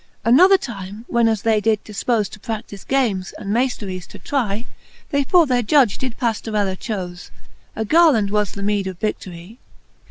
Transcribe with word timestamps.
XLIII. 0.23 0.33
Another 0.33 0.57
time, 0.57 1.05
when 1.09 1.27
as 1.27 1.43
they 1.43 1.61
did 1.61 1.83
difpofe 1.85 2.27
To 2.29 2.39
pradlife 2.39 2.87
games, 2.87 3.35
and 3.37 3.53
maifleries 3.53 4.07
to 4.07 4.17
try. 4.17 4.65
They 5.11 5.23
for 5.23 5.45
their 5.45 5.61
judge 5.61 5.99
did 5.99 6.17
Paftorella 6.17 6.75
chofe; 6.75 7.29
A 7.75 7.85
garland 7.85 8.31
was 8.31 8.53
the 8.53 8.63
meed 8.63 8.87
of 8.87 8.97
vidiory. 8.99 9.59